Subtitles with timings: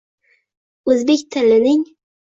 [0.93, 1.83] O'zbek tilining